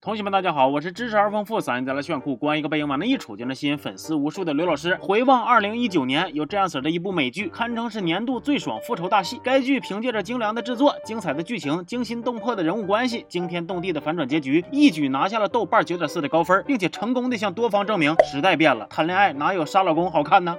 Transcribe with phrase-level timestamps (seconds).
[0.00, 4.96] 同学们，大家好，我是知识而丰富、嗓音再来炫酷、光一个背影往那一杵就能吸引粉丝无数的刘老师。
[5.00, 9.40] 回望二零一九年，有这样式的一部美剧，堪称是年度最爽复仇大戏。
[9.42, 20.56] 该剧凭借着精良的制作、精彩的剧情、惊心动魄的人物关系、惊天动地的反转结局，一举拿下了豆瓣九点四的高分，并且成功的向多方证明时代变了，谈恋爱哪有杀老公好看呢？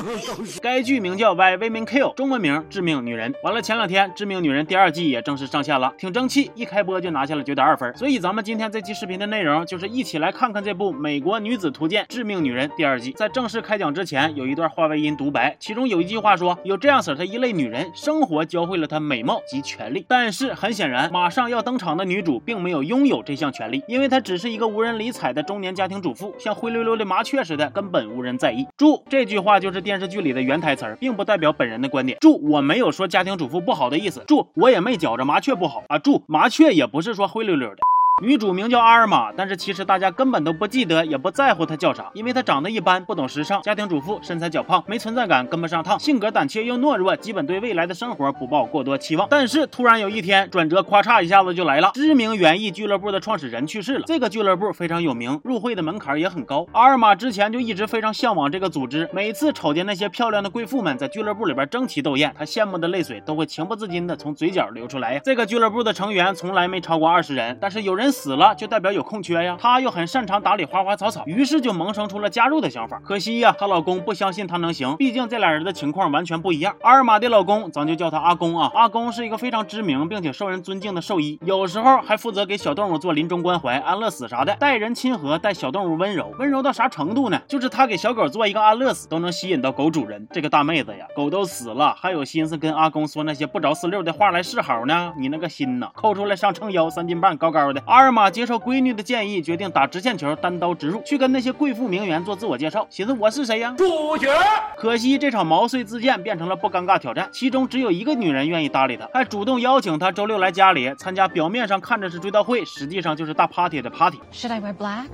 [0.62, 3.34] 该剧名叫《Y Women Kill》，中文名《致命女人》。
[3.44, 7.94] 完了，前两天《致命女人》第二季也正式上线了，挺争气，一开播就拿下了九点二分。
[7.94, 13.12] 所以咱们今天在期视频的内容就是一起来看看这部《美国女子图鉴：致命女人》第二季。
[13.12, 28.66] 在正式开讲之前，有一段话外音独白，其中有一句话说：“有这样式的一类女人，生活教会了她美貌及权力。”但是很显然，马上要登场的女主并没有拥有这项权利，因为她只是一个无人理睬的中年家庭主妇，像灰溜溜的麻雀似的，根本无人在意。
[28.78, 32.16] 注：这句话就是电视剧里的原台词，并不代表本人的观点。
[32.22, 34.24] 注：我没有说家庭主妇不好的意思。
[34.26, 35.98] 注：我也没觉着麻雀不好啊。
[35.98, 37.76] 注：麻雀也不是说灰溜溜的。
[38.20, 49.28] 女主名叫阿尔玛，但是其实大家根本都不记得，也不在乎她叫啥，因为她长得一般，不懂时尚，家庭主妇，身材较胖，没存在感，跟不上趟，性格胆怯又懦弱，基本对未来的生活不抱过多期望。
[49.30, 54.04] 但是突然有一天，转折咔嚓一下子就来了，知名园艺俱乐部的创始人去世了。
[54.06, 56.66] 这个俱乐部非常有名，入会的门槛也很高。
[56.72, 65.20] 阿尔玛之前就一直非常向往这个组织，每次瞅见那些漂亮的贵妇们在俱乐部里边争奇斗艳，她羡慕的泪水都会情不自禁的从嘴角流出来。
[65.20, 68.88] 这个俱乐部的成员从来没超过二十人，但是有人死了，就代表。
[68.88, 72.98] 有空缺呀，她又很擅长打理花花草草，于是就萌生出了加入的想法。
[73.04, 76.74] 可惜呀，她老公不相信她能行，毕竟这俩人的情况完全不一样。
[76.80, 78.70] 阿尔玛的老公，咱就叫他阿公啊。
[78.72, 87.38] 阿公是一个非常知名并且受人尊敬的兽医，有时候还负责给小动物做临终关怀、安乐死啥的，待人亲和，待小动物温柔，温柔到啥程度呢？
[87.46, 90.26] 就是他给小狗做一个安乐死，都能吸引到狗主人。
[90.32, 95.12] 这个大妹子呀，狗都死了，还有心思跟阿公说那些不着四六的话来示好呢？
[95.18, 97.82] 你那个心呐，抠出来上秤腰，三斤半，高高的。
[97.86, 102.86] 阿尔玛接受闺女的建议，决定打直线球，单刀直入，去跟那些贵妇名媛做自我介绍。
[102.90, 103.74] 寻思我是谁呀？
[103.76, 104.28] 主角。
[104.76, 114.18] 可惜这场毛遂自荐变成了不尴尬挑战，其中只有一个女人愿意搭理他，还主动邀请他周六来家里参加，表面上看着是追悼会，实际上就是大 party 的 party。
[114.32, 115.08] Should I wear black?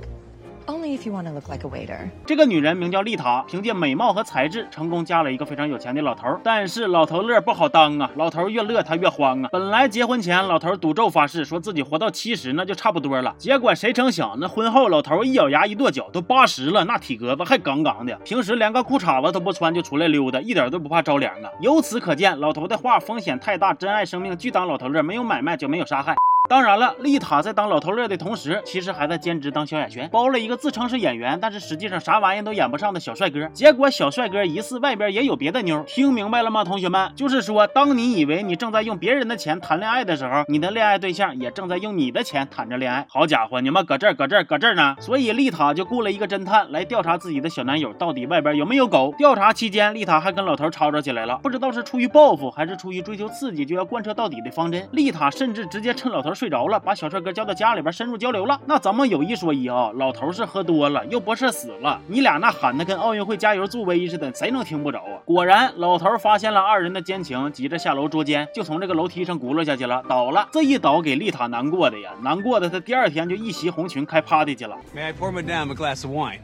[0.67, 2.09] Only if you want to look like a waiter。
[2.25, 6.39] 这个女人名叫丽塔，凭借美貌和才智，成功嫁了一个非常有钱的老头。
[6.43, 9.49] 但是老头乐不好当啊，老头越乐她越慌啊。
[9.51, 13.35] 本来结婚前老头赌咒发誓，说自己活到七十那就差不多了。
[13.37, 21.49] 结果谁成想，那婚后老头一咬牙一跺脚，都八十了，那体格子还杠杠的，平时连个裤衩子都不穿就出来溜达，一点都不怕着凉啊。
[21.59, 26.15] 由此可见，老头的话风险太大，珍爱生命，拒当老头乐，没有买卖就没有杀害。
[26.47, 33.47] 当然了，丽塔在当老头乐的同时，其实还在兼职当萧亚轩，包了一个自称是演员，但是实际上啥玩意都演不上的小帅哥。
[33.49, 37.11] 结果小帅哥疑似外边也有别的妞，听明白了吗，同学们？
[37.15, 43.03] 就是说，当你以为你正在用别人的钱谈恋爱的时候，你的恋爱对象也正在用你的钱谈着恋爱。
[43.09, 44.95] 好家伙，你们搁这儿搁这儿搁这儿呢！
[44.99, 49.11] 所以丽塔就雇了一个侦探来调查自己的小男友到底外边有没有狗。
[49.17, 54.87] 调查期间，丽塔还跟老头吵吵起来了，不知道是出于报复还是出于追求刺激就要贯彻到底的方针。
[54.91, 58.59] 丽塔甚至直接趁老头睡着了，把小帅哥叫到家里边深入交流了。
[58.65, 61.99] 那咱们有一说一啊，老头是喝多了，又不是死了。
[62.07, 65.17] 你俩那喊的跟奥运会加油助威似的，谁能听不着啊？
[65.25, 70.49] 果然，老头发现了二人的奸情，急着下楼捉奸，就从这个楼梯上轱辘下去了，倒了。
[70.51, 74.77] 这一倒给丽塔难过的呀，难过的她第二天就一袭红裙开 party 去了。
[74.93, 76.41] May I pour Madame a glass of wine?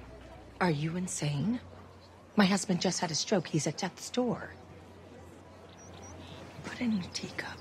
[0.59, 1.59] Are you insane?
[2.35, 3.47] My husband just had a stroke.
[3.47, 4.38] He's at death's door.
[6.63, 7.61] Put in your teacup.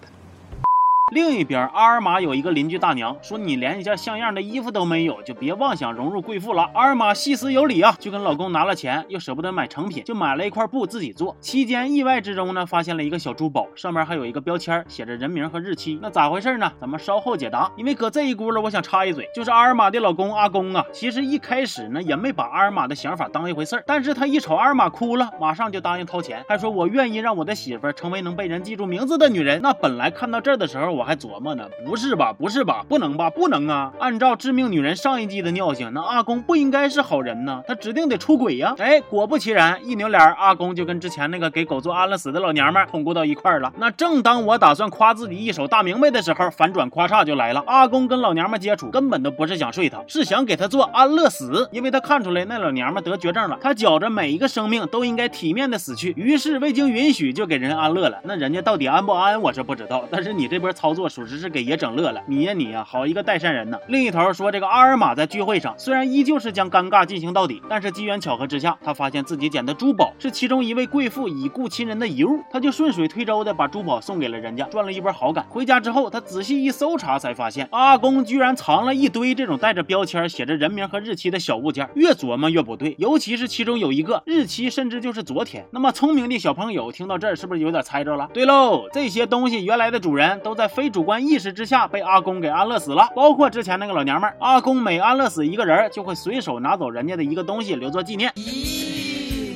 [1.11, 6.71] 另一边，阿尔玛有一个邻居大娘，说你连一件像样的衣服都没有，就别妄想融入贵妇了。
[6.73, 11.37] 阿尔玛细思有理啊，就跟老公拿了钱，又舍不得买成品，就买了一块布自己做。
[11.41, 15.99] 期间意外之中呢，发现了一个小珠宝，上面还有一个标签，写着人名和日期。
[16.01, 16.71] 那咋回事呢？
[16.81, 17.69] 咱们稍后解答。
[17.77, 29.61] 因为搁这一轱辘，我想插一嘴，就是阿尔玛的老公阿公啊，其实一开始呢也没把阿尔玛的想法当一回事儿，但是他一瞅阿尔玛哭了，马上就答应掏钱，还说我愿意让我的媳妇成为能被人记住名字的女人。
[29.61, 31.67] 那本来看到这儿的时候，我我还琢磨呢。
[31.83, 33.91] 不是吧，不是吧，不能吧，不能啊！
[33.99, 38.75] 按照《致命女人》上一季的尿性，那阿公不应该是好人呢，他指定得出轨呀！
[38.79, 43.73] 哎，果不其然，一扭脸，阿公就跟之前那个给狗做安乐死的老娘们通过到一块儿了。
[43.79, 47.65] 那正当我打算夸自己一手大明白的时候，反转夸嚓就来了。
[47.67, 58.19] 阿公跟老娘们接触，根本都不是想睡她，是想给她做安乐死，因为他看出来那老娘们得绝症了，他觉着每一个生命都应该体面的死去，于是未经允许就给人安乐了。
[58.25, 62.21] 那人家到底安不安，我是不知道，但是你这波操操作属实是给爷整乐了。
[62.27, 63.79] 你呀你呀，好一个代善人呐！
[63.87, 75.47] 另一头说，这个阿尔玛在聚会上虽然依旧是将尴尬进行到底，但是机缘巧合之下，他发现自己捡的珠宝是其中一位贵妇已故亲人的遗物，他就顺水推舟的把珠宝送给了人家，赚了一波好感。
[75.49, 81.89] 回家之后，他仔细一搜查，才发现阿公居然藏了一堆这种带着标签、写着人名和日期的小物件。
[81.95, 85.65] 越琢磨越不对，尤其是其中有一个日期，甚至就是昨天。
[85.71, 88.29] 那么聪明的小朋友听到这儿，是不是有点猜着了？
[88.35, 94.35] 对喽，这些东西原来的主人都在非主观意识之下被阿公给安乐死了，包括之前那个老娘们儿。
[94.41, 98.33] 阿公每安乐死一个人，就会随手拿走人家的一个东西，留作纪念。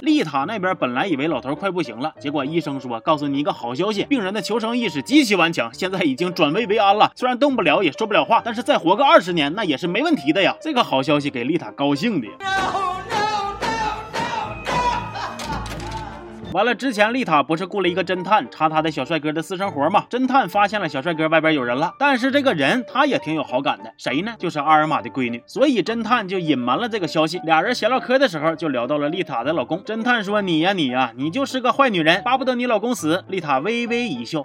[0.02, 7.10] 丽塔那边本来以为老头快不行了，结果医生说：“告诉你一个好消息，病人的求生意识极其顽强，现在已经转危为安了。
[7.16, 12.28] 虽然动不了，也说不了话，但是再活个二十年，那也是没问题的呀。”这个好消息给丽塔高兴的。
[16.54, 20.06] 完了，之前丽塔不是雇了一个侦探查他的小帅哥的私生活吗？
[20.08, 24.32] 侦探发现了小帅哥外边有人了，但是这个人他也挺有好感的，谁呢？
[24.38, 25.42] 就是阿尔玛的闺女。
[25.48, 27.40] 所以侦探就隐瞒了这个消息。
[27.40, 29.82] 俩人闲唠嗑的时候就聊到了丽塔的老公。
[29.82, 34.38] 侦探说：“你呀你呀，你就是个坏女人，巴不得你老公死。”丽塔微微一笑。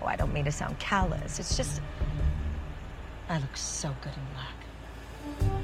[0.00, 1.40] Oh, I don't mean to sound callous.
[1.40, 1.80] It's just
[3.26, 5.57] I look so good in black.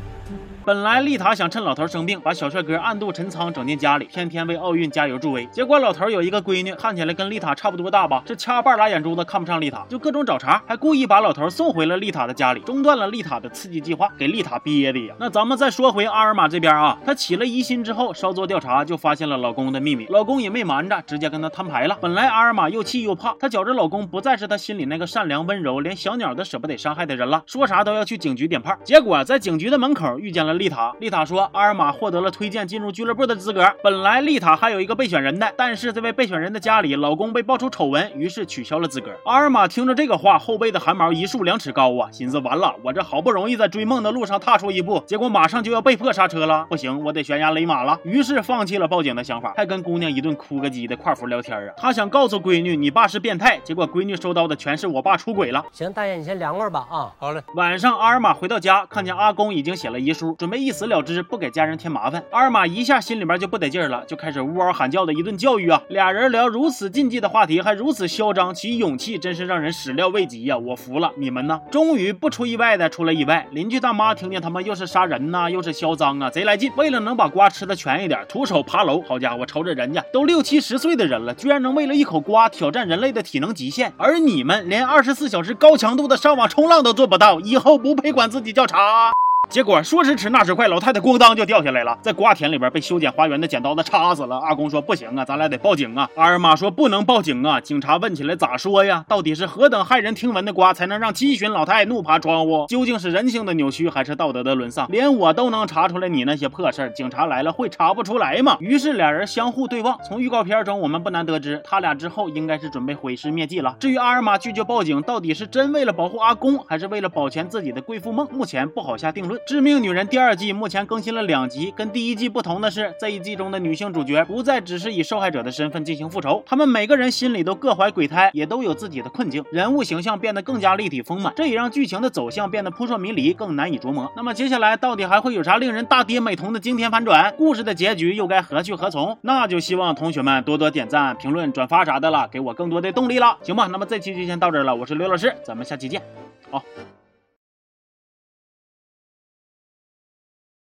[0.64, 5.44] 本来丽塔想趁老头生病，把小帅哥暗度陈仓整进家里，天天为奥运加油助威。
[5.52, 15.14] 结果老头有一个闺女，看起来跟丽塔差不多大吧，这掐半拉眼珠子看不上丽塔，就各种找茬，还故意把老头送回了丽塔的家里，中断了丽塔的刺激计划，给丽塔憋的呀。
[15.20, 21.98] 那咱们再说回阿尔玛这边啊，她起了疑心之后，稍作调查就发现了老公的秘密，老公也没瞒着，直接跟她摊牌了。
[22.00, 28.74] 本来阿尔玛又气又怕，她觉着老公不再是她心里那个善良温柔，连小鸟都舍不得伤害的人了，说啥都要去警局点炮。
[28.82, 31.48] 结果在警局的门口 遇见了丽塔，丽塔说。
[31.52, 33.70] 阿尔玛获得了推荐进入俱乐部的资格。
[33.82, 39.10] 本来丽塔还有一个备选人的，但是这位备选人的家里老公被爆出丑闻，于是取消了资格。
[39.24, 47.98] 阿尔玛听着这个话，后背的汗毛一竖两尺高啊，寻思完了，我这好不容易在追梦的路上踏出一步，结果马上就要被迫刹车了，不行，我得悬崖勒马了。
[48.04, 51.74] 于是放弃了报警的想法，还跟姑娘一顿哭个鸡的跨服聊天啊。
[51.76, 55.64] 他想告诉闺女，你爸是变态，结果闺女收到的全是我爸出轨了。
[55.72, 57.12] 行，大爷你先凉快吧啊。
[57.18, 57.42] 好嘞。
[57.56, 62.10] 晚上阿尔玛回到家，看见阿公已经写了遗书，准备一死了之，不给家人添麻。
[62.10, 65.82] 烦，二马一下心里边就不得劲了，就开始呜嗷喊叫的一顿教育啊。
[65.88, 70.58] 俩人聊如此禁忌的话题，还如此嚣张，其勇气真是让人始料未及呀！
[70.58, 71.60] 我服了，你们呢？
[71.70, 76.70] 终于不出意外的出了意外，邻居大妈听见他们又是杀人呐，又是销赃啊，贼来劲。
[76.76, 79.00] 为了能把瓜吃的全一点，徒手爬楼。
[79.02, 89.12] 好家伙，瞅瞅人家都六七十岁的人了，居然能为了一口瓜挑战人类的体能极限，而你们连二十四小时高强度的上网冲浪都做不到，以后不配管自己叫茶。
[89.50, 94.36] 结果说时迟那时快，老太太咣当就掉下来了，在瓜田里边被修剪花园的剪刀子插死了。
[94.38, 96.08] 阿公说不行啊，咱俩得报警啊。
[96.16, 97.60] 阿尔玛说不能报警啊。
[97.60, 99.04] 警察问起来咋说呀？
[99.08, 102.66] 到底是何等骇人听闻的瓜，才能让七旬老太怒爬窗户？
[102.68, 104.88] 究竟是人性的扭曲，还是道德的沦丧？
[104.90, 108.56] 连我都能查出来你那些破事儿，警察来了会查不出来吗？
[108.58, 109.96] 于是俩人相互对望。
[110.02, 113.76] 从预告片中我们不难得知，他俩之后应该是准备毁尸灭迹了。
[113.78, 118.26] 至于阿尔玛拒绝报警，到底是真为了保护阿公，还是为了保全自己的贵妇梦？
[118.32, 119.33] 目前不好下定论。
[119.46, 134.10] 《致命女人》第二季目前更新了两集，跟第一季不同的是，这一季中的女性主角不再只是以受害者的身份进行复仇，她们每个人心里都各怀鬼胎，也都有自己的困境，人物形象变得更加立体丰满，这也让剧情的走向变得扑朔迷离，更难以琢磨。
[134.16, 137.34] 那么接下来到底还会有啥令人大跌美瞳的惊天反转？
[137.36, 139.16] 故事的结局又该何去何从？
[139.22, 143.68] 那就希望同学们多多点赞、评论、转发啥的了，给我更多的动力了，行吧？
[143.70, 146.02] 那么这期就先到这儿了，我是刘老师，咱们下期见，
[146.50, 146.62] 好。